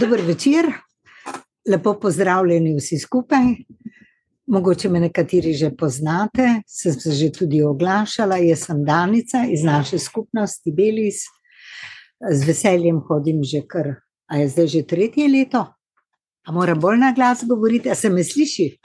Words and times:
Dober 0.00 0.20
večer, 0.26 0.72
lepo 1.70 1.94
pozdravljeni 2.00 2.76
vsi 2.76 2.98
skupaj. 2.98 3.44
Mogoče 4.46 4.88
me 4.88 5.00
nekateri 5.00 5.52
že 5.52 5.70
poznate, 5.76 6.62
sem 6.66 6.92
se 6.92 7.12
že 7.12 7.28
tudi 7.32 7.62
oglašala. 7.62 8.36
Jaz 8.36 8.64
sem 8.66 8.84
Danica 8.84 9.44
iz 9.50 9.64
naše 9.64 9.98
skupnosti 9.98 10.72
Belis. 10.72 11.22
Z 12.30 12.46
veseljem 12.46 13.02
hodim 13.08 13.42
že 13.44 13.62
kar, 13.68 13.94
a 14.26 14.36
je 14.36 14.48
zdaj 14.48 14.66
že 14.66 14.82
tretje 14.86 15.28
leto? 15.28 15.66
A 16.46 16.52
moram 16.52 16.80
bolj 16.80 16.98
na 16.98 17.12
glas 17.12 17.44
govoriti, 17.48 17.90
a 17.90 17.94
se 17.94 18.10
me 18.10 18.24
sliši? 18.24 18.78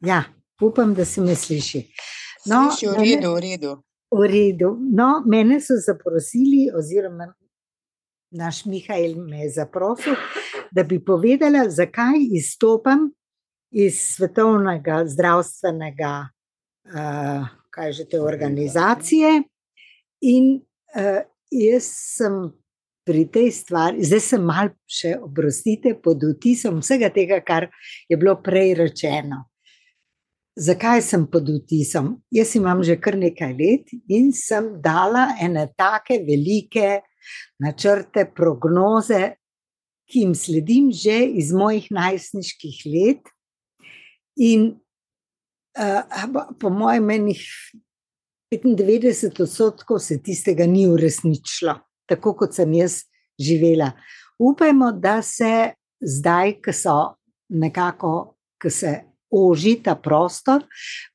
Ja, 0.00 0.22
upam, 0.62 0.94
da 0.94 1.04
se 1.04 1.20
me 1.20 1.34
sliši. 1.34 1.88
No, 2.46 2.70
sliši 2.70 2.86
v 2.86 2.94
redu, 3.02 3.34
v 3.34 3.40
redu. 3.40 3.76
V 4.10 4.28
redu. 4.28 4.76
No, 4.92 5.22
mene 5.26 5.60
so 5.60 5.74
zaprosili, 5.80 6.70
oziroma 6.76 7.34
naš 8.34 8.64
Mihajl 8.66 9.16
me 9.16 9.44
je 9.44 9.50
zaprosil, 9.50 10.14
da 10.70 10.82
bi 10.82 10.98
povedala, 11.04 11.68
zakaj 11.70 12.18
izstopam 12.34 13.10
iz 13.70 14.00
svetovnega 14.14 15.04
zdravstvenega, 15.06 16.14
uh, 16.90 17.46
kaj 17.70 17.92
že 17.92 18.08
te 18.10 18.20
organizacije. 18.20 19.42
In 20.20 20.58
uh, 20.96 21.22
jaz 21.50 21.88
sem 22.18 22.52
pri 23.04 23.26
tej 23.28 23.50
stvari, 23.52 24.04
zdaj 24.04 24.22
sem 24.24 24.44
mal 24.44 24.70
še 24.88 25.14
oprostite 25.20 25.94
pod 26.02 26.22
vtisom 26.24 26.80
vsega 26.80 27.10
tega, 27.12 27.40
kar 27.44 27.68
je 28.08 28.16
bilo 28.16 28.38
prej 28.42 28.74
rečeno. 28.80 29.44
Zakaj 30.54 31.02
sem 31.02 31.26
pod 31.26 31.50
vtisom? 31.50 32.14
Jaz 32.32 32.54
imam 32.56 32.82
že 32.86 32.96
kar 32.96 33.18
nekaj 33.18 33.52
let 33.58 33.90
in 34.08 34.30
sem 34.32 34.78
dala 34.80 35.34
ene 35.42 35.66
take 35.76 36.22
velike 36.22 37.02
načrte, 37.62 38.26
prognoze, 38.34 39.34
ki 40.10 40.26
jim 40.26 40.34
sledim 40.34 40.90
že 40.92 41.16
iz 41.40 41.52
mojih 41.52 41.86
najstniških 41.90 42.82
let. 42.92 43.32
In 44.36 44.74
uh, 45.78 46.44
po 46.60 46.70
mojem 46.70 47.04
mnenju, 47.04 47.34
95 48.54 49.42
odstotkov 49.42 49.98
se 49.98 50.20
tistega 50.22 50.66
ni 50.66 50.86
uresničilo, 50.86 51.78
tako 52.06 52.34
kot 52.38 52.54
sem 52.54 52.72
jaz 52.74 53.02
živela. 53.40 53.92
Upajmo, 54.38 54.92
da 54.92 55.22
se 55.22 55.74
zdaj, 56.00 56.58
ko 56.62 56.72
so 56.72 56.98
nekako, 57.48 58.36
ko 58.62 58.70
se 58.70 59.13
oži 59.34 59.74
ta 59.84 59.94
prostor, 60.00 60.64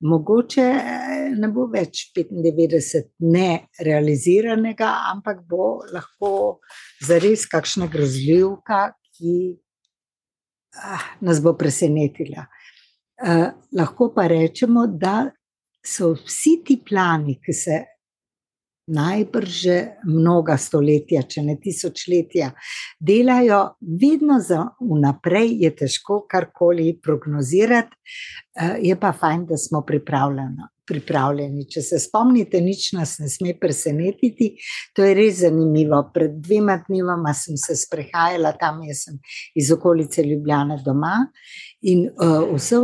mogoče 0.01 0.65
eh, 0.65 1.31
ne 1.39 1.49
bo 1.53 1.67
več 1.71 2.09
95 2.17 3.09
nerealiziranega, 3.23 4.91
ampak 5.13 5.43
bo 5.49 5.71
lahko 5.93 6.31
zares 7.05 7.47
kakšna 7.49 7.89
grozljivka, 7.91 8.89
ki 9.17 9.35
ah, 10.83 11.09
nas 11.25 11.41
bo 11.43 11.55
presenetila. 11.59 12.47
Uh, 13.19 13.49
lahko 13.75 14.13
pa 14.15 14.29
rečemo, 14.31 14.85
da 14.87 15.25
so 15.83 16.13
vsi 16.15 16.53
ti 16.63 16.77
plani, 16.87 17.35
ki 17.43 17.53
se 17.53 17.79
najbrž 18.89 19.49
že 19.59 19.77
mnoga 20.07 20.57
stoletja, 20.57 21.23
če 21.27 21.43
ne 21.45 21.55
tisočletja, 21.61 22.51
delajo 22.99 23.61
vedno 23.81 24.39
za 24.43 24.65
vnaprej, 24.79 25.55
je 25.63 25.71
težko 25.83 26.23
karkoli 26.29 26.93
prognozirati, 27.03 27.95
eh, 28.55 28.77
je 28.89 28.95
pa 28.99 29.11
fajn, 29.13 29.45
da 29.45 29.57
smo 29.57 29.81
pripravljeni. 29.85 30.69
Pripravljeni. 30.89 31.67
Če 31.69 31.81
se 31.85 31.99
spomnite, 32.01 32.61
nič 32.61 32.93
nas 32.97 33.19
ne 33.19 33.29
sme 33.29 33.53
presenetiti. 33.59 34.55
To 34.97 35.03
je 35.05 35.13
res 35.13 35.43
zanimivo. 35.43 35.99
Pred 36.13 36.39
dvema 36.41 36.79
dnevoma 36.87 37.33
sem 37.37 37.57
se 37.61 37.75
sprehajala 37.77 38.55
tam, 38.57 38.81
jaz 38.87 39.03
sem 39.05 39.19
iz 39.53 39.69
okolice 39.71 40.25
Ljubljana 40.25 40.79
doma 40.81 41.27
in 41.85 42.07
uh, 42.09 42.41
vse 42.55 42.81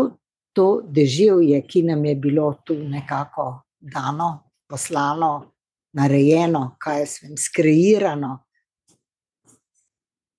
to 0.54 0.68
deževje, 0.86 1.64
ki 1.68 1.82
nam 1.90 2.06
je 2.06 2.16
bilo 2.16 2.54
tu 2.66 2.78
nekako 2.78 3.48
dano, 3.82 4.52
poslano, 4.70 5.55
narejeno, 5.96 6.76
kaj 6.80 7.00
je 7.00 7.06
svem, 7.08 7.38
skreirano 7.40 8.40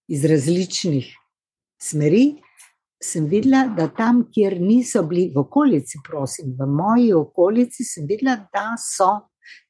iz 0.08 0.24
različnih 0.24 1.08
smeri, 1.82 2.26
sem 3.02 3.26
videla, 3.28 3.66
da 3.76 3.88
tam, 3.88 4.24
kjer 4.32 4.58
niso 4.60 5.02
bili 5.08 5.28
v 5.34 5.42
okolici, 5.42 5.98
prosim, 6.06 6.54
v 6.58 6.68
moji 6.70 7.12
okolici, 7.14 7.84
sem 7.84 8.06
videla, 8.08 8.36
da 8.52 8.74
so 8.80 9.10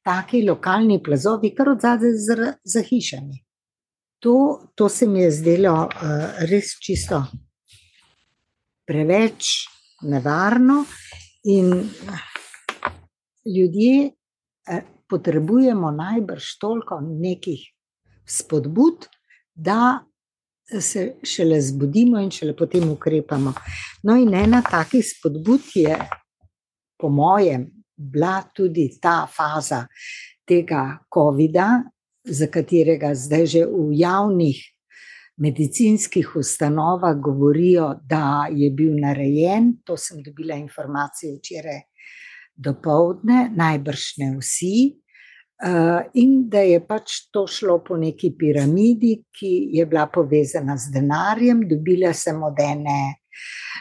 taki 0.05 0.43
lokalni 0.47 1.01
plazovi, 1.03 1.53
kar 1.55 1.73
od 1.73 1.83
zadaj 1.83 2.15
za, 2.23 2.53
za 2.63 2.83
hišami. 2.85 3.43
To, 4.23 4.37
to 4.75 4.89
se 4.89 5.05
mi 5.07 5.21
je 5.21 5.31
zdelo 5.31 5.73
uh, 5.85 6.39
res 6.49 6.73
čisto 6.81 7.21
preveč 8.87 9.67
nevarno, 10.01 10.85
in 11.47 11.89
ljudje. 13.45 14.11
Uh, 15.07 15.17
potrebujemo 15.17 15.91
najbrž 15.91 16.57
toliko 16.59 16.99
nekih 17.01 17.59
spodbud, 18.25 19.07
da 19.55 19.99
se 20.79 21.13
šele 21.23 21.61
zbudimo 21.61 22.19
in 22.19 22.31
šele 22.31 22.55
potem 22.55 22.89
ukrepamo. 22.91 23.53
No, 24.03 24.15
in 24.15 24.33
ena 24.33 24.61
takih 24.61 25.05
spodbud 25.05 25.61
je, 25.75 25.97
po 26.99 27.09
mojem, 27.09 27.69
bila 27.95 28.41
tudi 28.53 28.89
ta 29.01 29.25
faza 29.27 29.85
tega 30.45 30.99
COVID-a, 31.13 31.83
za 32.27 32.47
katerega 32.51 33.13
zdaj 33.15 33.45
že 33.45 33.61
v 33.65 33.95
javnih 33.95 34.57
medicinskih 35.37 36.35
ustanovah 36.35 37.15
govorijo, 37.15 37.93
da 38.03 38.49
je 38.51 38.69
bil 38.71 38.99
narejen. 38.99 39.77
To 39.85 39.97
sem 39.97 40.19
dobila 40.23 40.55
informacije 40.55 41.37
včeraj 41.37 41.81
do 42.57 42.73
povdne, 42.81 43.51
najbrž 43.55 44.17
ne 44.21 44.31
vsi. 44.37 44.77
Uh, 45.57 46.05
in 46.21 46.45
da 46.49 46.61
je 46.61 46.77
pač 46.85 47.31
to 47.33 47.47
šlo 47.49 47.79
po 47.81 47.97
neki 47.97 48.35
piramidi, 48.37 49.15
ki 49.33 49.73
je 49.73 49.85
bila 49.89 50.05
povezana 50.13 50.75
z 50.77 50.91
denarjem, 50.93 51.63
dobila 51.69 52.13
sem 52.13 52.43
od 52.45 52.59
ene 52.61 52.99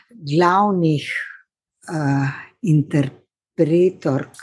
glavnih 0.09 1.05
uh, 1.93 2.33
interpretork 2.65 4.41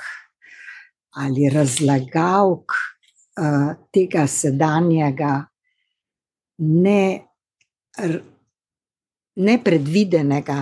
ali 1.17 1.49
razlagalk 1.49 2.77
uh, 3.41 3.73
tega 3.93 4.27
sedanjega 4.29 5.33
ne, 6.57 7.01
nepredvidenega 9.35 10.61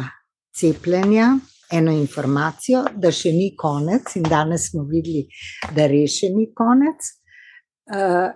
cepljenja 0.55 1.33
eno 1.71 1.91
informacijo, 1.91 2.83
da 2.95 3.11
še 3.11 3.31
ni 3.35 3.51
konec, 3.57 4.15
in 4.19 4.27
danes 4.27 4.69
smo 4.71 4.83
videli, 4.89 5.25
da 5.75 5.87
res 5.91 6.19
še 6.21 6.31
ni 6.33 6.49
konec. 6.55 7.09
Uh, 7.91 8.29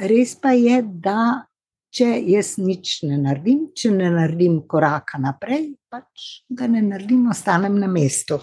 res 0.00 0.34
pa 0.40 0.52
je, 0.56 0.80
da 0.82 1.46
če 1.94 2.08
jaz 2.30 2.54
nič 2.62 3.00
ne 3.08 3.18
naredim, 3.20 3.68
če 3.76 3.92
ne 3.94 4.10
naredim 4.14 4.60
koraka 4.70 5.20
naprej, 5.22 5.72
pač 5.90 6.44
ga 6.56 6.68
ne 6.70 6.82
naredim, 6.86 7.26
ostanem 7.32 7.78
na 7.80 7.90
mestu. 7.90 8.40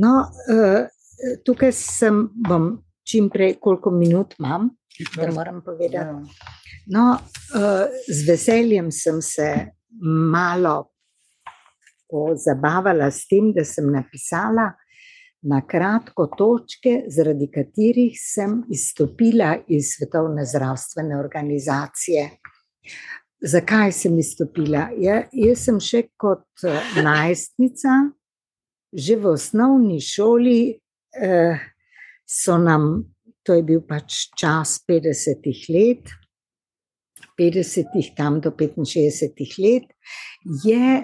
No, 0.00 0.14
uh, 0.52 0.86
tukaj 1.46 1.74
sem, 1.76 2.24
bom 2.48 2.72
čim 3.06 3.30
prej, 3.32 3.56
koliko 3.62 3.90
minut 3.94 4.36
imam, 4.38 4.70
da 5.16 5.30
moram 5.34 5.62
povedati. 5.64 6.46
No, 6.90 7.10
uh, 7.16 8.00
z 8.08 8.26
veseljem 8.28 8.90
sem 8.94 9.22
se 9.22 9.50
malo 10.00 10.89
zabavala 12.36 13.10
s 13.10 13.26
tem, 13.28 13.52
da 13.54 13.64
sem 13.64 13.86
napisala 13.92 14.70
na 15.42 15.62
kratko 15.66 16.26
točke, 16.36 17.04
zaradi 17.08 17.48
katerih 17.52 18.16
sem 18.20 18.60
izstopila 18.68 19.54
iz 19.68 19.94
Svetovne 19.96 20.44
zdravstvene 20.44 21.16
organizacije. 21.18 22.26
Zakaj 23.40 23.92
sem 23.92 24.18
izstopila? 24.18 24.90
Ja, 25.00 25.22
jaz 25.32 25.64
sem 25.64 25.80
še 25.80 26.04
kot 26.20 26.66
eh, 26.68 26.80
najstnica, 27.00 28.00
že 28.92 29.16
v 29.16 29.30
osnovni 29.32 30.00
šoli, 30.04 30.76
eh, 31.16 31.62
so 32.28 32.58
nam, 32.60 32.90
to 33.42 33.56
je 33.56 33.64
bil 33.64 33.80
pač 33.88 34.26
čas 34.36 34.76
50-ih 34.84 35.62
let, 35.72 36.12
50-ih 37.40 38.12
tam 38.16 38.42
do 38.44 38.52
65-ih 38.52 39.56
let, 39.64 39.88
je 40.64 41.00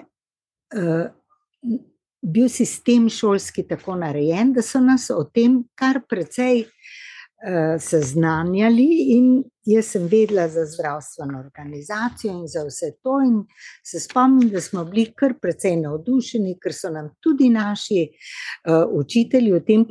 bil 2.21 2.49
sistem 2.49 3.09
šolski 3.09 3.63
tako 3.67 3.95
narejen, 3.95 4.53
da 4.53 4.61
so 4.61 4.81
nas 4.83 5.09
o 5.13 5.23
tem 5.23 5.61
kar 5.75 6.01
precej 6.09 6.63
uh, 6.65 7.75
seznanjali, 7.79 8.87
in 9.15 9.29
jaz 9.67 9.93
sem 9.93 10.07
vedela 10.11 10.47
za 10.47 10.65
zdravstveno 10.65 11.39
organizacijo 11.39 12.33
in 12.33 12.47
za 12.47 12.65
vse 12.67 12.91
to. 13.03 13.19
In 13.23 13.43
se 13.85 13.99
spomnim, 13.99 14.49
da 14.49 14.61
smo 14.61 14.83
bili 14.85 15.11
kar 15.15 15.37
precej 15.41 15.77
navdušeni, 15.83 16.57
ker 16.63 16.73
so 16.73 16.91
nam 16.91 17.13
tudi 17.21 17.49
naši 17.49 18.07
uh, 18.09 18.83
učitelji 18.91 19.53
o 19.53 19.61
tem 19.61 19.85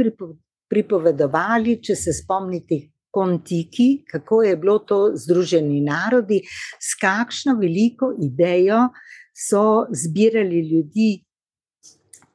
pripovedovali, 0.68 1.80
če 1.82 1.96
se 1.96 2.12
spomnite. 2.12 2.86
kontiki, 3.16 4.04
kako 4.10 4.42
je 4.42 4.56
bilo 4.56 4.78
to 4.78 4.98
Združeni 5.16 5.80
narodi, 5.80 6.42
s 6.80 6.98
kakšno 7.00 7.54
veliko 7.56 8.10
idejo 8.20 8.90
so 9.36 9.86
zbirali 9.92 10.60
ljudi 10.68 11.24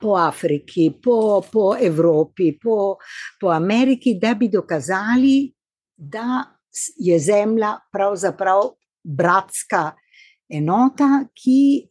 po 0.02 0.16
Afriki, 0.18 0.92
po, 1.04 1.42
po 1.52 1.76
Evropi, 1.82 2.52
po, 2.64 2.96
po 3.40 3.50
Ameriki, 3.50 4.18
da 4.22 4.34
bi 4.34 4.50
dokazali, 4.50 5.54
da 5.98 6.44
je 6.98 7.20
Zemlja 7.20 7.76
pravzaprav 7.92 8.62
bratska 9.04 9.92
enota, 10.50 11.26
ki 11.34 11.91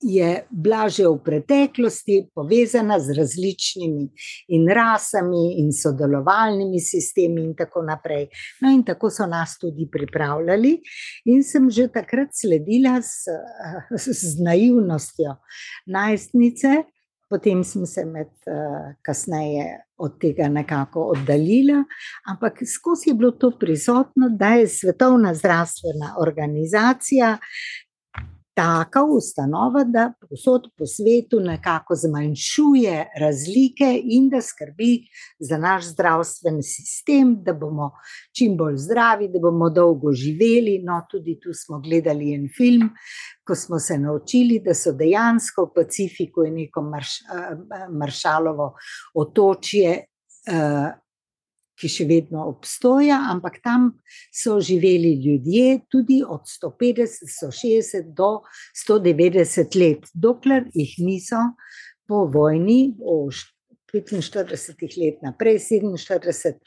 je 0.00 0.46
bila 0.50 0.88
že 0.88 1.08
v 1.08 1.18
preteklosti 1.24 2.30
povezana 2.34 2.98
z 3.00 3.18
različnimi 3.18 4.04
in 4.48 4.68
rasami, 4.68 5.58
in 5.58 5.72
sodelovalnimi 5.72 6.80
sistemi, 6.80 7.42
in 7.44 7.54
tako 7.56 7.82
naprej. 7.82 8.28
No, 8.62 8.70
in 8.70 8.84
tako 8.84 9.10
so 9.10 9.26
nas 9.26 9.58
tudi 9.58 9.88
pripravljali, 9.90 10.78
in 11.24 11.42
sem 11.42 11.70
že 11.70 11.88
takrat 11.88 12.30
sledila 12.32 13.02
s, 13.02 13.26
s 14.20 14.38
naivnostjo 14.38 15.34
najstnice, 15.86 16.84
potem 17.28 17.64
sem 17.64 17.86
se 17.86 18.04
med 18.04 18.32
kasneje. 19.02 19.84
Od 19.98 20.12
tega 20.22 20.46
nekako 20.46 21.08
oddaljila, 21.10 21.80
ampak 22.30 22.60
skozi 22.62 23.10
je 23.10 23.14
bilo 23.18 23.32
to 23.34 23.50
prisotno, 23.58 24.28
da 24.30 24.52
je 24.54 24.68
Svetovna 24.68 25.32
zdravstvena 25.34 26.12
organizacija 26.22 27.32
taka 28.58 29.04
ustanova, 29.04 29.84
da 29.84 30.12
posod 30.20 30.62
po 30.78 30.86
svetu 30.86 31.40
nekako 31.40 31.94
zmanjšuje 31.94 33.04
razlike 33.20 34.00
in 34.04 34.28
da 34.28 34.40
skrbi 34.42 35.06
za 35.38 35.58
naš 35.58 35.84
zdravstveni 35.92 36.62
sistem, 36.62 37.36
da 37.42 37.52
bomo 37.52 37.90
čim 38.38 38.56
bolj 38.56 38.76
zdravi, 38.76 39.28
da 39.28 39.38
bomo 39.38 39.70
dolgo 39.70 40.12
živeli. 40.12 40.80
No, 40.82 40.98
tudi 41.10 41.38
tu 41.40 41.54
smo 41.54 41.78
gledali 41.80 42.34
en 42.34 42.48
film, 42.56 42.90
ko 43.46 43.54
smo 43.54 43.78
se 43.78 43.98
naučili, 43.98 44.58
da 44.64 44.74
so 44.74 44.92
dejansko 44.92 45.68
v 45.68 45.74
Pacifiku 45.76 46.48
neko 46.50 46.82
marš, 46.82 47.20
maršalovo 47.90 48.72
otočje. 49.14 50.04
Ki 51.78 51.86
še 51.86 52.08
vedno 52.08 52.48
obstoja, 52.50 53.20
ampak 53.30 53.60
tam 53.62 53.92
so 54.34 54.56
živeli 54.58 55.14
ljudje, 55.22 55.84
tudi 55.90 56.22
od 56.26 56.42
150, 56.50 57.30
160 57.30 58.10
do 58.18 58.40
190 58.74 59.78
let, 59.78 60.10
dokler 60.14 60.66
jih 60.74 60.96
niso 60.98 61.44
po 62.08 62.24
vojni, 62.26 62.96
o 62.98 63.28
45 63.92 64.98
let 65.00 65.22
naprej, 65.22 65.58
47, 65.58 66.58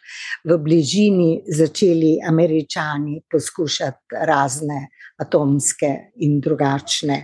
v 0.44 0.58
bližini 0.58 1.44
začeli 1.46 2.18
Američani 2.28 3.22
poskušati 3.30 4.24
razne 4.26 4.88
atomske 5.22 5.92
in 6.26 6.40
drugačne 6.42 7.24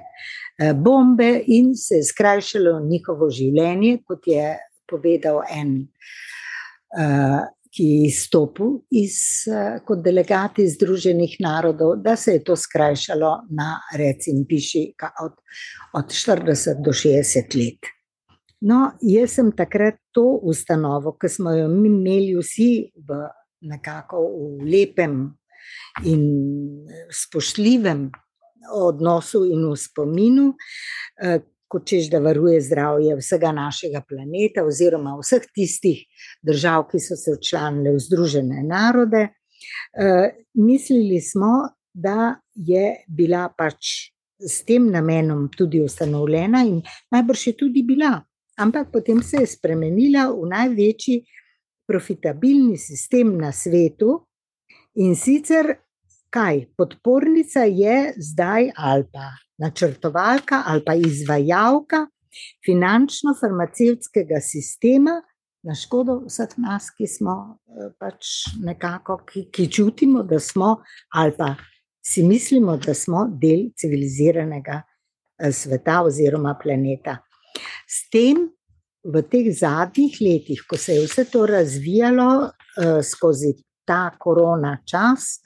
bombe, 0.75 1.42
in 1.48 1.75
se 1.75 2.01
je 2.01 2.06
skrajšalo 2.06 2.80
njihovo 2.86 3.30
življenje, 3.30 4.00
kot 4.06 4.28
je 4.28 4.57
povedal 4.89 5.42
en 5.50 5.74
ki 7.77 7.85
je 7.85 8.07
izstopil 8.09 8.79
iz, 8.97 9.45
kot 9.85 10.01
delegat 10.06 10.57
iz 10.63 10.74
Združenih 10.75 11.35
narodov, 11.44 12.00
da 12.01 12.15
se 12.18 12.38
je 12.38 12.44
to 12.44 12.56
skrajšalo 12.57 13.33
na, 13.53 13.75
recimo, 13.97 14.45
piši, 14.50 14.88
od, 15.21 15.38
od 15.94 16.09
40 16.09 16.81
do 16.85 16.94
60 16.94 17.57
let. 17.59 17.91
No, 18.65 18.91
jaz 19.06 19.35
sem 19.38 19.51
takrat 19.53 20.00
to 20.12 20.25
ustanovo, 20.50 21.13
ki 21.21 21.29
smo 21.29 21.53
jo 21.53 21.68
mi 21.69 21.91
imeli 21.91 22.33
vsi 22.39 22.71
v 22.97 23.19
nekako 23.69 24.24
v 24.57 24.69
lepem 24.71 25.19
in 26.06 26.24
spoštljivem 27.13 28.07
odnosu 28.74 29.44
in 29.45 29.68
v 29.69 29.75
spominu, 29.77 30.47
kot 31.68 31.86
češ, 31.88 32.10
da 32.12 32.19
varuje 32.24 32.62
zdravje 32.62 33.16
vsega 33.19 33.52
našega 33.52 34.02
planeta, 34.08 34.64
oziroma 34.66 35.18
vseh 35.19 35.48
tistih 35.54 36.04
držav, 36.46 36.88
ki 36.92 37.02
so 37.04 37.18
se 37.19 37.36
včlanile 37.36 37.96
v 37.96 38.04
Združene 38.04 38.64
narode. 38.64 39.28
Mislili 40.54 41.22
smo, 41.22 41.68
da 41.94 42.38
je 42.56 43.04
bila 43.08 43.48
pač 43.58 44.12
s 44.38 44.62
tem 44.66 44.92
namenom 44.94 45.48
tudi 45.50 45.81
ustanovljena, 45.81 46.62
in 46.68 46.81
najbrž 47.12 47.48
je 47.48 47.54
tudi 47.58 47.84
bila, 47.84 48.20
ampak 48.58 48.92
potem 48.94 49.24
se 49.24 49.42
je 49.42 49.50
spremenila 49.50 50.28
v 50.31 50.46
največji 50.52 51.18
profitabilni 51.88 52.78
sistem 52.78 53.34
na 53.38 53.52
svetu, 53.52 54.28
in 54.98 55.16
sicer 55.16 55.75
kaj? 56.29 56.65
Podpornica 56.77 57.63
je 57.68 58.13
zdaj 58.18 58.71
ali 58.75 59.06
pa 59.13 59.31
načrtovalka 59.57 60.63
ali 60.65 60.83
pa 60.85 60.94
izvajalka 60.95 62.07
finančno-farmacevtskega 62.65 64.41
sistema 64.41 65.21
na 65.63 65.75
škodo 65.75 66.21
vseh 66.27 66.53
nas, 66.62 66.89
ki 66.95 67.07
smo 67.09 67.33
pač 68.00 68.47
nekako, 68.63 69.18
ki, 69.27 69.47
ki 69.51 69.65
čutimo, 69.71 70.24
da 70.24 70.39
smo, 70.39 70.77
ali 71.13 71.33
pa 71.38 71.56
si 72.06 72.24
mislimo, 72.24 72.77
da 72.77 72.94
smo 72.94 73.25
del 73.41 73.68
civiliziranega 73.75 74.81
sveta 75.51 76.01
oziroma 76.07 76.56
planeta. 76.62 77.18
S 77.88 78.07
tem 78.13 78.47
v 79.03 79.24
teh 79.27 79.50
zadnjih 79.51 80.21
letih, 80.21 80.63
ko 80.69 80.77
se 80.79 81.00
je 81.00 81.07
vse 81.07 81.25
to 81.31 81.45
razvijalo 81.50 82.51
skozi 83.03 83.55
ta 83.88 84.12
korona 84.19 84.77
čas, 84.86 85.39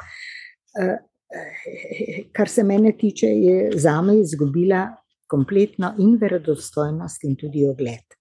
kar 2.31 2.49
se 2.49 2.63
mene 2.63 2.91
tiče, 2.97 3.27
je 3.27 3.71
zame 3.79 4.19
izgubila 4.19 4.87
kompletno 5.27 5.93
in 5.99 6.17
verodostojnost 6.21 7.23
in 7.23 7.35
tudi 7.39 7.65
ugled. 7.67 8.17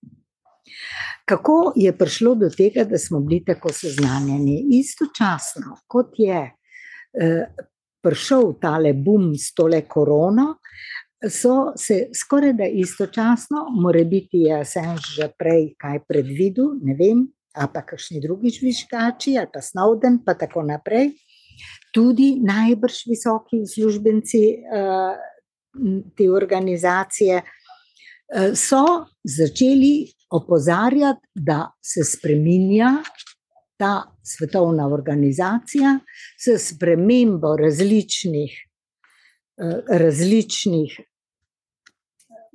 Kako 1.24 1.72
je 1.76 1.92
prišlo 1.98 2.34
do 2.34 2.48
tega, 2.50 2.84
da 2.84 2.98
smo 2.98 3.20
bili 3.20 3.44
tako 3.44 3.72
seznanjeni? 3.72 4.66
Istočasno, 4.78 5.76
kot 5.86 6.14
je 6.18 6.50
prišel 8.02 8.54
tale 8.60 8.92
bum 8.94 9.34
s 9.34 9.54
tole 9.54 9.82
korono, 9.88 10.54
so 11.28 11.72
se 11.76 12.08
skorajda 12.14 12.64
istočasno, 12.64 13.66
morebiti 13.80 14.46
je 14.46 14.60
Assange 14.60 15.02
že 15.16 15.28
prej 15.38 15.74
kaj 15.78 16.00
predvidel, 16.08 16.78
ne 16.82 16.94
vem, 16.96 17.26
ali 17.54 17.70
pa 17.74 17.82
kakšni 17.82 18.22
drugi 18.22 18.50
žvižgači, 18.56 19.36
ali 19.38 19.50
pa 19.52 19.60
Snowden, 19.60 20.22
pa 20.24 20.34
tako 20.34 20.62
naprej, 20.62 21.12
tudi 21.92 22.36
najbrž 22.42 23.04
visoki 23.10 23.60
uslužbenci 23.62 24.44
te 26.16 26.30
organizacije, 26.30 27.42
so 28.54 28.84
začeli 29.24 30.06
opozarjati, 30.30 31.26
da 31.34 31.70
se 31.82 32.04
spreminja 32.04 33.02
ta 33.76 34.02
svetovna 34.22 34.86
organizacija 34.88 35.98
s 36.38 36.68
spremembo 36.68 37.56
različnih, 37.56 38.52
različnih 39.88 41.00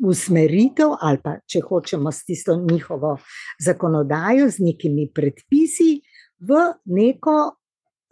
usmeritev, 0.06 0.96
ali 1.02 1.20
pa 1.24 1.38
če 1.48 1.62
hočemo 1.68 2.12
s 2.12 2.26
tisto 2.26 2.56
njihovo 2.72 3.18
zakonodajo, 3.60 4.50
z 4.50 4.60
nekimi 4.60 5.10
predpisi, 5.14 6.02
v 6.40 6.62
neko 6.86 7.38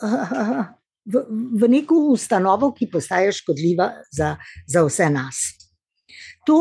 v, 1.06 1.24
v 1.60 1.70
neko 1.70 1.98
ustanovo, 2.14 2.72
ki 2.76 2.90
postaja 2.92 3.32
škodljiva 3.36 3.90
za, 4.12 4.36
za 4.68 4.84
vse 4.88 5.10
nas. 5.14 5.42
To, 6.48 6.60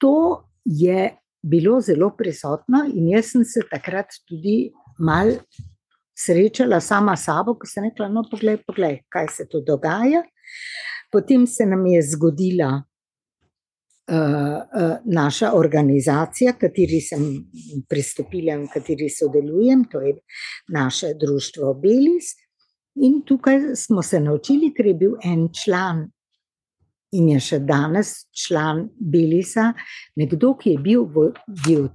to 0.00 0.44
je 0.64 1.10
bilo 1.42 1.80
zelo 1.80 2.10
prisotno, 2.16 2.84
in 2.92 3.12
jaz 3.14 3.32
sem 3.32 3.44
se 3.44 3.64
takrat 3.70 4.12
tudi 4.28 4.70
malo 4.98 5.38
srečala 6.18 6.80
sama 6.80 7.16
sabo, 7.16 7.54
ko 7.54 7.66
sem 7.66 7.88
rekla: 7.88 8.08
No, 8.12 8.24
poglej, 8.30 8.60
poglej, 8.66 9.02
kaj 9.12 9.32
se 9.36 9.48
tu 9.48 9.62
dogaja. 9.64 10.24
Potem 11.12 11.46
se 11.46 11.66
nam 11.66 11.86
je 11.86 12.02
zgodila. 12.02 12.82
Naša 15.04 15.50
organizacija, 15.52 16.54
kateri 16.56 16.96
sem 17.04 17.24
pristopila 17.88 18.54
in 18.56 18.62
kateri 18.72 19.10
sodelujem, 19.12 19.82
to 19.92 20.00
je 20.00 20.14
naše 20.72 21.10
društvo 21.20 21.74
Belis, 21.76 22.30
In 23.00 23.22
tukaj 23.26 23.76
smo 23.76 24.02
se 24.02 24.20
naučili, 24.20 24.72
ker 24.74 24.86
je 24.86 24.94
bil 24.94 25.12
en 25.24 25.48
član 25.54 26.08
in 27.14 27.28
je 27.32 27.40
še 27.40 27.58
danes 27.64 28.26
član 28.36 28.88
Belisa, 28.98 29.70
nekdo, 30.18 30.54
ki 30.58 30.74
je 30.74 30.82
bil 30.82 31.06
v, 31.14 31.30
bil 31.64 31.86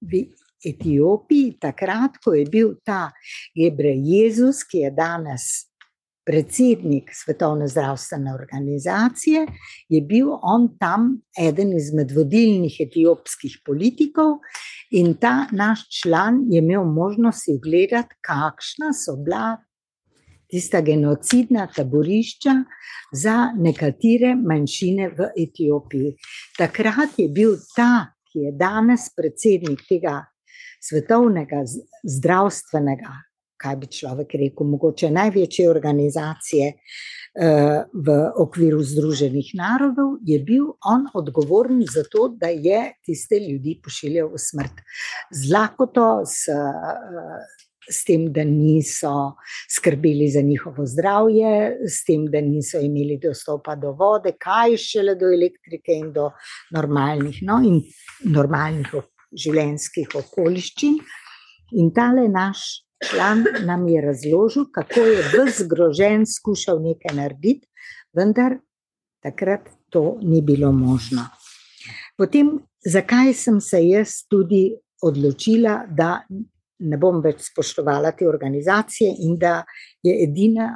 v 0.00 0.26
Etiopiji, 0.66 1.56
takrat, 1.60 2.20
ko 2.22 2.34
je 2.36 2.44
bil 2.50 2.74
ta 2.84 3.08
Gebrejezus, 3.56 4.62
ki 4.68 4.84
je 4.84 4.90
danes 4.94 5.46
predsednik 6.28 7.08
Svetovne 7.16 7.66
zdravstvene 7.68 8.34
organizacije, 8.36 9.46
je 9.88 10.00
bil 10.04 10.28
on 10.42 10.68
tam 10.78 11.16
eden 11.40 11.72
izmed 11.74 12.12
vodilnih 12.14 12.76
etiopskih 12.84 13.56
politikov, 13.66 14.36
in 14.92 15.16
ta 15.16 15.48
naš 15.56 15.86
član 16.02 16.44
je 16.52 16.60
imel 16.60 16.84
možnost 16.84 17.48
ogledati, 17.48 18.20
kakšna 18.20 18.92
so 18.94 19.16
bila 19.16 19.56
tista 20.50 20.80
genocidna 20.80 21.68
taborišča 21.76 22.54
za 23.12 23.36
nekatere 23.56 24.34
manjšine 24.34 25.08
v 25.18 25.30
Etiopiji. 25.44 26.14
Takrat 26.58 27.18
je 27.18 27.28
bil 27.28 27.56
ta, 27.76 28.12
ki 28.30 28.46
je 28.46 28.52
danes 28.58 29.08
predsednik 29.16 29.82
tega 29.88 30.20
svetovnega 30.80 31.64
zdravstvenega, 32.04 33.14
kaj 33.60 33.76
bi 33.76 33.88
človek 33.92 34.36
rekel, 34.40 34.66
mogoče 34.66 35.10
največje 35.10 35.70
organizacije. 35.70 36.74
V 37.92 38.14
okviru 38.42 38.80
Združenih 38.82 39.52
narodov 39.54 40.16
je 40.26 40.40
bil 40.42 40.72
on 40.82 41.04
odgovoren 41.14 41.84
za 41.86 42.02
to, 42.10 42.26
da 42.34 42.48
je 42.50 42.80
tiste 43.06 43.38
ljudi 43.38 43.76
pošiljal 43.84 44.32
v 44.32 44.40
smrt. 44.42 44.80
Z 45.30 45.52
lakoto, 45.52 46.24
s, 46.26 46.50
s 47.90 48.04
tem, 48.06 48.28
da 48.32 48.44
niso 48.44 49.36
skrbeli 49.76 50.28
za 50.30 50.40
njihovo 50.40 50.86
zdravje, 50.86 51.78
s 51.88 52.04
tem, 52.06 52.26
da 52.30 52.40
niso 52.40 52.80
imeli 52.80 53.18
dostopa 53.22 53.74
do 53.76 53.92
vode, 53.92 54.32
kaj 54.38 54.76
šele 54.76 55.16
do 55.18 55.30
elektrike 55.32 55.96
in 55.96 56.12
do 56.12 56.30
normalnih, 56.74 57.42
no, 57.42 57.60
in 57.64 57.82
normalnih 58.24 58.94
življenjskih 59.30 60.14
okoliščin. 60.22 61.00
In 61.78 61.90
tale 61.94 62.26
naš 62.28 62.82
član 63.10 63.44
nam 63.66 63.86
je 63.88 64.00
razložil, 64.04 64.66
kako 64.74 65.04
je 65.06 65.22
vzgrožen 65.34 66.26
skušal 66.26 66.82
nekaj 66.82 67.16
narediti, 67.16 67.66
vendar 68.16 68.58
takrat 69.22 69.68
to 69.90 70.18
ni 70.22 70.42
bilo 70.42 70.72
možno. 70.72 71.26
Potem, 72.16 72.58
zakaj 72.84 73.32
sem 73.34 73.60
se 73.60 73.80
jaz 73.86 74.20
tudi 74.28 74.70
odločila, 75.02 75.84
da 75.88 76.20
ne 76.80 76.96
bom 76.96 77.20
več 77.22 77.50
spoštovala 77.50 78.12
te 78.16 78.28
organizacije 78.28 79.14
in 79.26 79.38
da 79.38 79.64
je 80.02 80.14
edina 80.24 80.72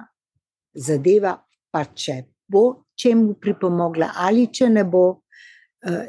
zadeva, 0.75 1.37
pa 1.71 1.85
če 1.85 2.23
bo 2.49 2.85
čemu 2.95 3.35
pripomogla 3.41 4.13
ali 4.27 4.47
če 4.53 4.69
ne 4.71 4.85
bo, 4.85 5.23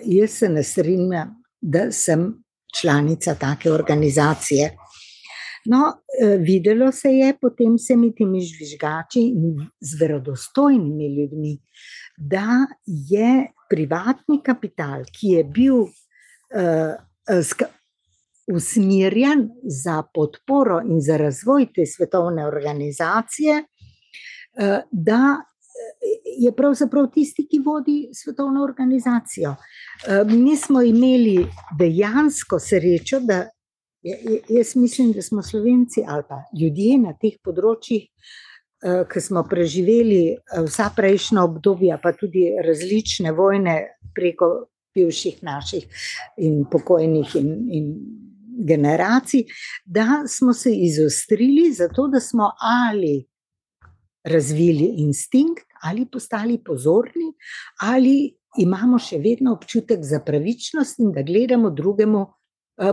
jaz 0.05 0.39
se 0.39 0.49
ne 0.49 0.63
strinjam, 0.63 1.35
da 1.61 1.91
sem 1.91 2.27
članica 2.75 3.35
take 3.39 3.71
organizacije. 3.71 4.71
No, 5.65 5.79
videlo 6.45 6.91
se 6.91 7.09
je 7.09 7.31
potem 7.41 7.77
s 7.79 7.87
temi 7.87 8.41
žvižgači 8.41 9.23
in 9.33 9.55
z 9.81 9.97
verodostojnimi 10.01 11.07
ljudmi, 11.15 11.55
da 12.17 12.67
je 12.85 13.47
privatni 13.69 14.43
kapital, 14.45 15.01
ki 15.09 15.27
je 15.39 15.43
bil 15.43 15.87
usmerjen 18.47 19.49
za 19.63 20.03
podporo 20.13 20.81
in 20.81 21.01
za 21.01 21.17
razvoj 21.17 21.67
te 21.75 21.85
svetovne 21.85 22.47
organizacije, 22.47 23.63
da 24.91 25.21
je 26.37 26.51
pravzaprav 26.55 27.07
tisti, 27.13 27.47
ki 27.51 27.59
vodi 27.65 28.09
svetovno 28.13 28.63
organizacijo. 28.63 29.55
Mi 30.25 30.57
smo 30.57 30.81
imeli 30.81 31.47
dejansko 31.79 32.59
srečo, 32.59 33.19
da 33.19 33.47
jaz 34.49 34.75
mislim, 34.75 35.11
da 35.11 35.21
smo 35.21 35.43
Slovenci 35.43 36.03
ali 36.07 36.23
pa 36.29 36.43
ljudje 36.61 36.97
na 36.97 37.13
teh 37.21 37.39
področjih, 37.43 38.05
ki 39.11 39.21
smo 39.21 39.41
preživeli 39.49 40.35
vsa 40.67 40.91
prejšnja 40.95 41.43
obdobja, 41.43 41.97
pa 42.03 42.11
tudi 42.13 42.51
različne 42.61 43.31
vojne 43.33 43.75
preko 44.15 44.67
bivših 44.95 45.41
naših 45.43 45.87
in 46.37 46.63
pokojnih 46.71 47.35
in, 47.35 47.49
in 47.71 47.89
generacij, 48.67 49.45
da 49.85 50.23
smo 50.27 50.53
se 50.53 50.71
izostrili 50.73 51.71
zato, 51.73 52.07
da 52.07 52.19
smo 52.19 52.51
ali 52.59 53.25
razvili 54.23 54.93
instinkt 54.97 55.65
ali 55.81 56.05
postali 56.11 56.57
pozorni, 56.63 57.33
ali 57.81 58.33
imamo 58.57 58.99
še 58.99 59.19
vedno 59.21 59.53
občutek 59.53 59.99
za 60.03 60.19
pravičnost 60.25 60.99
in 60.99 61.11
da 61.11 61.21
gledamo 61.21 61.69
drugemu 61.69 62.25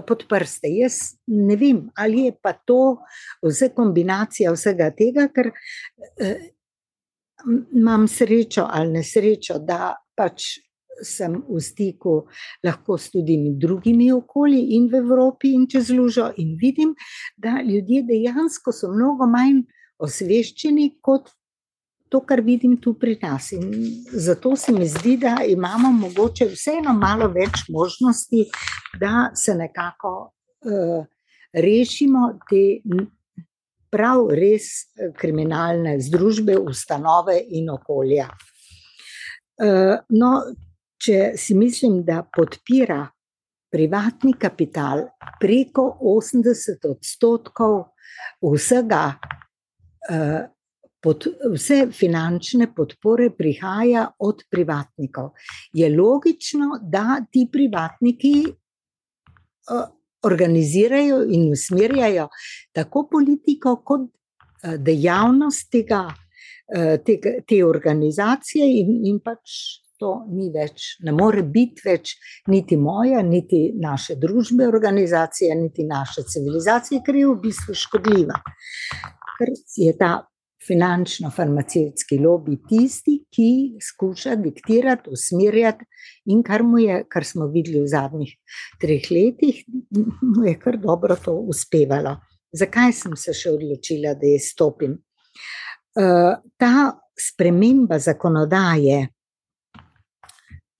pod 0.06 0.24
prste. 0.28 0.68
Jaz 0.70 0.98
ne 1.26 1.56
vem, 1.56 1.86
ali 1.94 2.26
je 2.26 2.34
pa 2.42 2.52
to 2.52 2.98
vse 3.42 3.70
kombinacija 3.74 4.52
vsega 4.52 4.90
tega, 4.98 5.28
ker 5.32 5.50
imam 7.72 8.06
srečo 8.08 8.66
ali 8.70 8.98
nesrečo, 8.98 9.58
da 9.58 9.94
pač 10.14 10.58
sem 11.02 11.36
v 11.48 11.60
stiku 11.60 12.26
lahko 12.64 12.98
s 12.98 13.10
tudi 13.10 13.36
drugimi 13.58 14.12
okolji 14.12 14.76
in 14.76 14.88
v 14.88 15.02
Evropi 15.02 15.52
in 15.54 15.66
čez 15.66 15.90
lužo 15.90 16.30
in 16.36 16.56
vidim, 16.60 16.94
da 17.36 17.60
ljudje 17.62 18.02
dejansko 18.08 18.72
so 18.72 18.90
mnogo 18.92 19.26
manj 19.26 19.62
osveščeni 19.98 20.98
kot 21.00 21.30
to, 22.12 22.20
kar 22.20 22.42
vidim 22.44 22.76
tu 22.76 22.94
pri 22.94 23.16
nas. 23.22 23.52
In 23.56 23.72
zato 24.12 24.56
se 24.56 24.72
mi 24.72 24.88
zdi, 24.88 25.16
da 25.16 25.38
imamo 25.48 25.92
mogoče 25.92 26.50
vseeno 26.52 26.92
malo 26.92 27.28
več 27.32 27.64
možnosti, 27.68 28.44
da 29.00 29.30
se 29.34 29.54
nekako 29.54 30.32
rešimo 31.52 32.38
te 32.50 32.80
prav 33.92 34.28
res 34.32 34.68
kriminalne 35.16 35.98
združbe, 36.00 36.56
ustanove 36.58 37.38
in 37.48 37.70
okolja. 37.72 38.28
No, 40.08 40.30
če 41.02 41.32
si 41.36 41.54
mislim, 41.58 42.02
da 42.06 42.22
podpira 42.36 43.06
privatni 43.72 44.34
kapital 44.38 45.06
preko 45.40 45.86
osemdeset 46.12 46.84
odstotkov 46.84 47.78
vsega, 48.42 49.04
vse 51.02 51.78
finančne 51.96 52.68
podpore 52.76 53.30
prihaja 53.34 54.06
od 54.22 54.44
privatnikov, 54.50 55.32
je 55.72 55.88
logično, 55.96 56.78
da 56.82 57.18
ti 57.30 57.46
privatniki 57.52 58.34
organizirajo 60.22 61.22
in 61.30 61.48
usmerjajo 61.52 62.28
tako 62.72 63.08
politiko 63.10 63.76
kot 63.84 64.10
dejavnost 64.78 65.70
tega, 65.72 66.04
te 67.48 67.64
organizacije 67.64 68.68
in, 68.80 69.00
in 69.10 69.18
pač 69.24 69.81
to 70.02 70.12
ni 70.34 70.50
več, 70.54 70.96
ne 71.06 71.14
more 71.14 71.44
biti 71.46 71.84
več 71.86 72.16
niti 72.50 72.76
moja 72.76 73.22
niti 73.22 73.68
naše 73.78 74.18
družbe 74.20 74.66
organizacija 74.66 75.54
niti 75.58 75.86
naše 75.86 76.26
civilizacije, 76.34 77.02
ker 77.06 77.20
je 77.20 77.30
v 77.30 77.38
bistvu 77.46 77.76
škodljiva. 77.84 78.40
Ker 79.38 79.54
je 79.78 79.94
ta 79.98 80.12
finančno-farmacevtski 80.62 82.18
lobi 82.22 82.58
tisti, 82.68 83.16
ki 83.34 83.78
skuša 83.82 84.36
diktirati, 84.38 85.10
usmerjati, 85.10 85.86
in 86.30 86.42
kar 86.46 86.62
je, 86.78 87.00
kar 87.10 87.26
smo 87.26 87.48
videli 87.50 87.82
v 87.82 87.90
zadnjih 87.90 88.34
treh 88.82 89.08
letih, 89.10 89.64
mu 90.22 90.44
je 90.46 90.58
kar 90.62 90.78
dobro 90.82 91.16
to 91.18 91.34
uspevalo. 91.54 92.18
Zakaj 92.52 92.92
sem 92.94 93.16
se 93.16 93.34
še 93.34 93.56
odločila, 93.56 94.14
da 94.18 94.28
izstopim? 94.28 95.00
ta 96.56 96.98
sprememba 97.18 97.98
zakonodaje, 97.98 99.08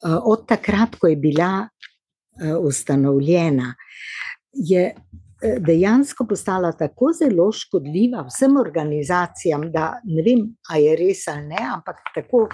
od 0.02 0.47
takrat, 0.49 0.97
ko 1.00 1.09
je 1.09 1.16
bila 1.16 1.68
ustanovljena, 2.61 3.75
je 4.52 4.94
dejansko 5.59 6.26
postala 6.26 6.73
tako 6.73 7.12
zelo 7.18 7.52
škodljiva 7.52 8.23
vsem 8.28 8.56
organizacijam, 8.56 9.71
da 9.73 10.00
ne 10.04 10.23
vem, 10.23 10.44
a 10.71 10.78
je 10.78 10.97
res 10.97 11.26
ali 11.28 11.47
ne, 11.47 11.62
ampak 11.75 11.97
tako 12.14 12.47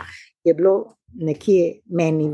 je 0.44 0.54
bilo 0.54 0.94
nekje 1.14 1.80
meni 1.86 2.30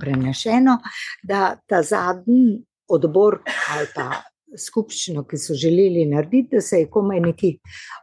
prenešeno, 0.00 0.78
da 1.22 1.56
ta 1.66 1.82
zadnji 1.82 2.62
odbor 2.88 3.40
ali 3.74 3.86
pa 3.94 4.10
skupščino, 4.58 5.24
ki 5.26 5.38
so 5.38 5.54
želeli 5.54 6.06
narediti, 6.06 6.56
da 6.56 6.60
se 6.62 6.80
je 6.80 6.90
komaj 6.90 7.20
nekih 7.20 7.58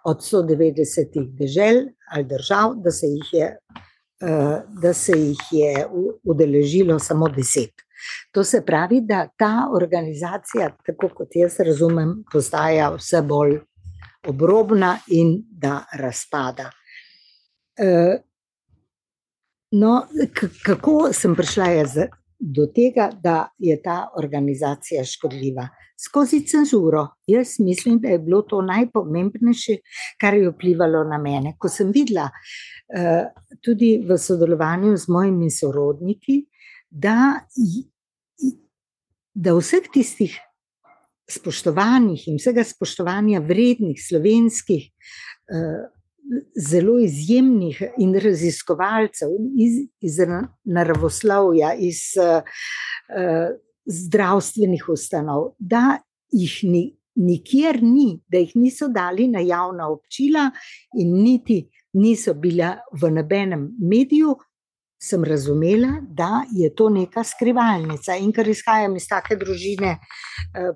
od 0.05 0.23
sto 0.23 0.43
devetdesetih 0.43 1.29
dežel 1.39 1.85
ali 2.11 2.27
držav, 2.27 2.75
da 2.83 2.91
se 2.91 3.07
jih 3.07 3.33
je, 3.33 3.49
da 4.81 4.93
se 4.93 5.11
jih 5.17 5.39
je 5.51 5.87
udeležilo 6.23 6.99
samo 6.99 7.29
deset. 7.29 7.73
To 8.31 8.43
se 8.43 8.61
pravi, 8.65 9.01
da 9.01 9.27
ta 9.37 9.69
organizacija, 9.75 10.69
tako 10.85 11.09
kot 11.15 11.35
jaz 11.35 11.59
razumem, 11.59 12.23
postaja 12.31 12.89
vse 12.95 13.21
bolj 13.21 13.59
obrobna 14.27 14.97
in 15.07 15.43
da 15.49 15.85
razpada. 15.93 16.71
no, 19.71 20.07
kako 20.65 21.13
sem 21.13 21.35
prišla 21.35 21.65
jaz 21.65 21.97
do 22.43 22.67
tega, 22.75 23.09
da 23.23 23.47
je 23.59 23.77
ta 23.81 24.09
organizacija 24.19 25.05
škodljiva? 25.07 25.67
Skozi 26.03 26.41
cenzuro. 26.47 27.07
Jaz 27.27 27.55
mislim, 27.59 27.99
da 28.03 28.11
je 28.11 28.19
bilo 28.19 28.41
to 28.41 28.61
najpomembnejše, 28.61 29.77
kar 30.19 30.33
je 30.33 30.49
vplivalo 30.49 31.03
na 31.07 31.17
mene, 31.17 31.55
ko 31.57 31.69
sem 31.71 31.91
videla, 31.95 32.27
tudi 33.63 33.95
v 34.03 34.17
sodelovanju 34.19 34.97
z 34.97 35.07
mojimi 35.07 35.51
sorodniki, 35.51 36.41
da 36.89 37.39
da 39.33 39.55
vseh 39.57 39.87
tistih 39.93 40.35
spoštovanih 41.29 42.27
in 42.29 42.37
vsega 42.37 42.63
spoštovanja 42.67 43.41
vrednih 43.47 43.97
slovenskih 43.97 44.89
zelo 46.69 46.99
izjemnih 46.99 47.81
in 47.97 48.15
raziskovalcev 48.19 49.29
iz, 49.57 49.87
iz 50.01 50.17
naravoslovja, 50.63 51.73
iz 51.73 51.99
uh, 52.17 52.41
zdravstvenih 53.85 54.89
ustanov, 54.89 55.53
da 55.59 55.97
jih 56.31 56.59
ni, 56.63 56.83
nikjer 57.15 57.83
ni, 57.83 58.23
da 58.27 58.37
jih 58.37 58.55
niso 58.55 58.87
dali 58.87 59.27
na 59.27 59.39
javna 59.39 59.89
občila 59.89 60.49
in 60.97 61.13
niti 61.23 61.63
niso 61.93 62.33
bila 62.33 62.77
v 63.01 63.11
nobenem 63.11 63.69
mediju. 63.79 64.35
Sem 65.03 65.23
razumela, 65.23 65.97
da 66.07 66.45
je 66.55 66.69
to 66.75 66.85
neka 66.89 67.25
skrivalnica. 67.27 68.15
In 68.15 68.31
ker 68.31 68.47
izhajam 68.47 68.95
iz 68.95 69.09
take 69.11 69.35
družine 69.35 69.97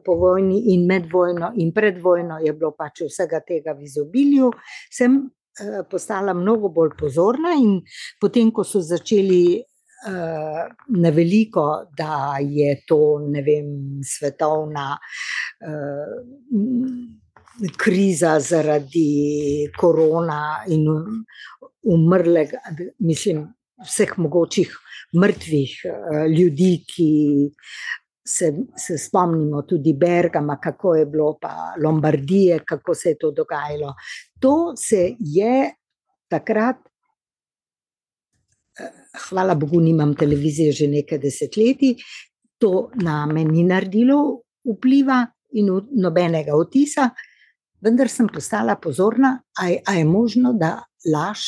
po 0.04 0.18
vojni 0.20 0.74
in 0.74 0.84
med 0.86 1.08
vojno 1.12 1.54
in 1.56 1.72
pred 1.72 2.01
vojno, 2.04 2.42
je 2.44 2.51
bilo 2.54 2.74
pač 2.75 3.06
vsega 3.08 3.39
tega 3.48 3.72
v 3.72 3.88
izobilju, 3.88 4.51
sem 4.92 5.16
postala 5.89 6.33
mnogo 6.33 6.69
bolj 6.69 6.95
pozorna. 6.99 7.55
In 7.57 7.81
potem, 8.21 8.51
ko 8.51 8.63
so 8.63 8.81
začeli 8.81 9.57
uh, 9.57 10.63
na 10.97 11.09
veliko, 11.13 11.67
da 11.97 12.37
je 12.41 12.83
to 12.87 13.17
vem, 13.45 14.01
svetovna 14.03 14.89
uh, 14.97 16.15
kriza 17.77 18.39
zaradi 18.39 19.69
korona 19.77 20.63
in 20.67 20.85
umrlega, 21.87 22.61
mislim, 22.99 23.47
vseh 23.85 24.17
mogočih 24.17 24.73
mrtvih 25.15 25.79
uh, 25.85 26.25
ljudi, 26.31 26.83
ki. 26.85 27.11
Se, 28.27 28.51
se 28.75 28.98
spomnimo 29.00 29.62
tudi 29.63 29.93
Bergama, 29.93 30.57
kako 30.60 30.96
je 30.96 31.05
bilo, 31.05 31.38
pa 31.41 31.74
Lombardije, 31.84 32.60
kako 32.65 32.96
se 32.96 33.10
je 33.10 33.17
to 33.17 33.31
dogajalo. 33.31 33.93
To 34.39 34.74
se 34.75 35.15
je 35.19 35.72
takrat 36.27 36.77
hvala 39.29 39.55
Bogu, 39.55 39.79
nimam 39.81 40.15
televizije 40.15 40.72
že 40.72 40.88
nekaj 40.88 41.17
desetletij, 41.17 41.96
to 42.57 42.89
na 42.96 43.25
me 43.25 43.43
ni 43.43 43.63
naredilo 43.63 44.41
vpliva 44.65 45.25
in 45.53 45.69
nobenega 45.91 46.55
otisa, 46.55 47.10
vendar 47.81 48.10
sem 48.10 48.27
postala 48.27 48.75
pozorna, 48.75 49.38
a 49.88 49.93
je 49.93 50.05
možno, 50.05 50.53
da 50.53 50.84
laž 51.05 51.39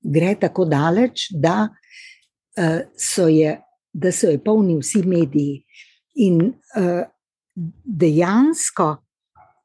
gre 0.00 0.34
tako 0.40 0.64
daleč, 0.64 1.28
da 1.30 1.68
eh, 2.56 2.86
so 2.96 3.28
je, 3.28 3.58
da 3.94 4.12
so 4.12 4.30
je 4.30 4.42
polni 4.42 4.76
vsi 4.80 5.02
mediji. 5.06 5.62
In 6.26 6.40
eh, 6.50 7.04
dejansko 7.84 8.88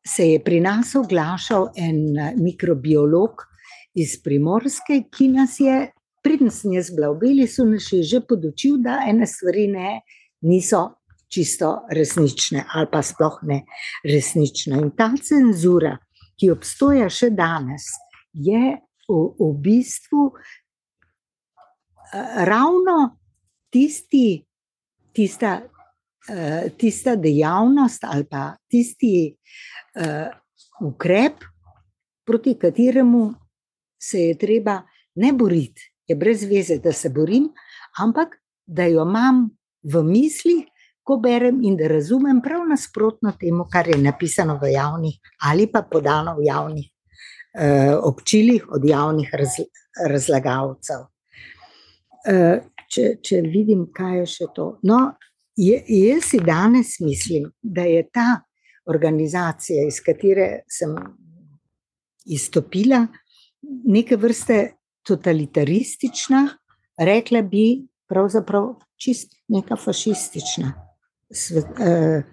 se 0.05 0.31
je 0.31 0.41
pri 0.43 0.59
nas 0.61 0.95
oglašal 0.95 1.71
en 1.75 2.17
eh, 2.17 2.33
mikrobiolog 2.37 3.45
iz 3.93 4.19
Primorske, 4.23 5.03
ki 5.11 5.27
nas 5.33 5.59
je 5.59 5.89
Preden 6.23 6.51
sem 6.51 6.73
jaz 6.73 6.91
bila 6.91 7.13
v 7.13 7.19
Beli, 7.19 7.47
so 7.47 7.63
nas 7.63 7.87
že 7.87 8.19
podočil, 8.27 8.77
da 8.83 8.99
ene 9.07 9.27
stvari 9.27 9.67
ne, 9.71 10.01
niso 10.43 10.99
čisto 11.31 11.87
resnične, 11.95 12.65
ali 12.73 12.87
pa 12.91 13.01
sploh 13.01 13.39
ne 13.47 13.63
resnične. 14.03 14.75
In 14.81 14.91
ta 14.97 15.13
cenzura, 15.15 15.97
ki 16.35 16.51
obstoja 16.51 17.09
še 17.09 17.29
danes, 17.31 17.87
je 18.33 18.75
v, 19.07 19.15
v 19.39 19.53
bistvu 19.63 20.27
uh, 20.27 20.35
ravno 22.49 23.18
tisti, 23.69 24.45
tista, 25.13 25.61
uh, 25.61 26.71
tista 26.77 27.15
dejavnost 27.15 28.03
ali 28.03 28.25
pa 28.29 28.55
tisti 28.69 29.35
uh, 29.99 30.27
ukrep, 30.87 31.43
proti 32.25 32.55
kateremu 32.59 33.33
se 33.99 34.19
je 34.19 34.37
treba 34.37 34.81
ne 35.15 35.33
boriti 35.33 35.89
je 36.09 36.15
brez 36.15 36.43
veze, 36.43 36.79
da 36.83 36.91
se 36.93 37.09
borim, 37.09 37.49
ampak 38.01 38.35
da 38.65 38.85
jo 38.89 39.05
imam 39.05 39.49
v 39.83 40.03
mislih, 40.03 40.65
ko 41.03 41.17
berem 41.17 41.61
in 41.65 41.77
da 41.77 41.87
razumem 41.87 42.41
prav 42.41 42.65
nasprotno 42.69 43.31
temu, 43.39 43.65
kar 43.71 43.87
je 43.87 43.97
napisano 43.97 44.59
v 44.61 44.73
javnih 44.73 45.15
ali 45.49 45.67
pa 45.71 45.81
podano 45.81 46.35
v 46.37 46.45
javnih 46.45 46.89
eh, 47.53 47.95
občilih 47.95 48.67
od 48.69 48.85
javnih 48.85 49.29
raz, 49.33 49.55
razlagalcev. 50.09 51.07
Eh, 52.27 52.59
če, 52.89 53.05
če 53.23 53.41
vidim, 53.45 53.87
kaj 53.95 54.17
je 54.19 54.25
še 54.33 54.47
to. 54.55 54.67
No, 54.89 54.99
je, 55.59 55.77
jaz 55.93 56.31
si 56.31 56.39
danes 56.43 56.97
mislim, 57.03 57.49
da 57.61 57.85
je 57.87 58.03
ta 58.11 58.41
organizacija, 58.89 59.85
iz 59.87 59.99
katere 60.03 60.63
sem 60.67 60.95
izstopila, 62.25 63.05
neke 63.85 64.17
vrste 64.17 64.59
totalitaristična, 65.05 66.43
rekla 66.99 67.43
bi, 67.45 67.65
pravzaprav 68.09 68.73
čist 68.99 69.35
neka 69.53 69.77
fašistična 69.77 70.73
svet, 71.31 71.79
eh, 71.79 72.23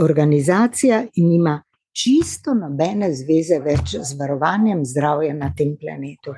organizacija 0.00 1.02
in 1.14 1.32
ima 1.32 1.58
čisto 1.98 2.54
nobene 2.54 3.10
zveze 3.14 3.58
več 3.64 3.96
z 3.96 4.18
varovanjem 4.18 4.84
zdravja 4.86 5.34
na 5.34 5.50
tem 5.56 5.74
planetu. 5.80 6.34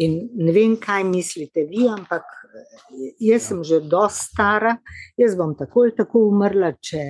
In 0.00 0.18
ne 0.36 0.52
vem, 0.52 0.76
kaj 0.80 1.06
mislite 1.08 1.64
vi, 1.70 1.86
ampak 1.88 2.26
eh, 2.26 3.08
jaz 3.30 3.48
sem 3.50 3.64
že 3.64 3.80
dosta 3.80 4.28
stara, 4.30 4.76
jaz 5.18 5.36
bom 5.38 5.54
tako 5.58 5.86
ali 5.86 5.96
tako 5.96 6.26
umrla, 6.28 6.74
če 6.76 7.02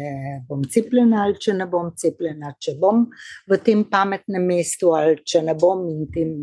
bom 0.48 0.62
cepljena 0.64 1.24
ali 1.26 1.38
če 1.40 1.56
ne 1.58 1.66
bom 1.70 1.90
cepljena, 1.96 2.54
če 2.58 2.76
bom 2.80 3.06
v 3.50 3.60
tem 3.64 3.84
pametnem 3.90 4.46
mestu 4.46 4.94
ali 4.96 5.20
če 5.24 5.44
ne 5.48 5.56
bom 5.58 5.86
in 5.90 6.06
tem 6.14 6.34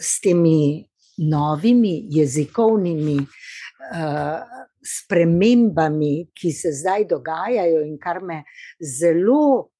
s 0.00 0.20
temi 0.20 0.84
novimi 1.18 2.08
jezikovnimi 2.10 3.18
uh, 3.22 4.42
spremembami, 4.82 6.30
ki 6.34 6.52
se 6.54 6.72
zdaj 6.72 7.06
dogajajo 7.10 7.82
in 7.86 7.98
kar 7.98 8.22
me 8.24 8.42
zelo 8.78 9.70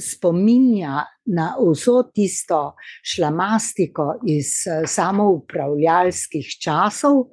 spominja 0.00 1.04
na 1.24 1.56
vso 1.58 2.02
tisto 2.14 2.74
šlamastiko 3.02 4.20
iz 4.26 4.46
uh, 4.66 4.86
samoupravljalskih 4.86 6.46
časov. 6.62 7.24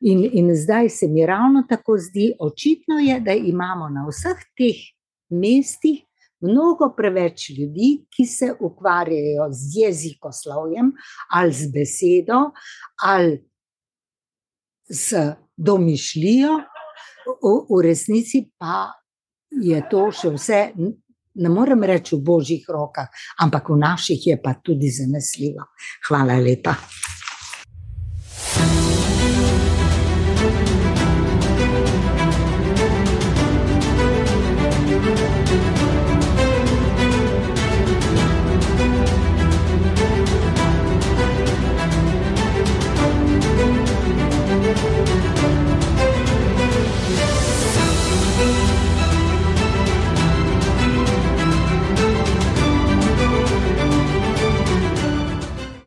In, 0.00 0.24
in 0.32 0.50
zdaj 0.56 0.88
se 0.88 1.08
mi 1.08 1.26
ravno 1.26 1.64
tako 1.68 1.96
zdi, 1.98 2.32
očitno 2.40 2.98
je, 3.00 3.20
da 3.20 3.32
imamo 3.32 3.88
na 3.88 4.06
vseh 4.08 4.42
teh 4.56 4.80
mestih 5.28 6.02
mnogo 6.40 6.92
preveč 6.96 7.50
ljudi, 7.58 8.06
ki 8.12 8.26
se 8.26 8.52
ukvarjajo 8.60 9.48
z 9.50 9.80
jezikoslovjem 9.80 10.92
ali 11.32 11.52
z 11.52 11.72
besedo 11.72 12.50
ali 13.02 13.40
z 14.88 15.32
domišljijo, 15.56 16.52
v, 17.26 17.52
v 17.70 17.82
resnici 17.82 18.44
pa 18.58 18.92
je 19.50 19.80
to 19.90 20.10
še 20.12 20.30
vse. 20.36 20.60
Ne 21.36 21.48
morem 21.48 21.84
reči 21.84 22.16
v 22.16 22.24
božjih 22.24 22.64
rokah, 22.68 23.08
ampak 23.42 23.70
v 23.70 23.76
naših 23.76 24.26
je 24.26 24.36
pa 24.42 24.54
tudi 24.62 24.90
zanesljivo. 24.90 25.72
Hvala 26.08 26.40
lepa. 26.40 26.74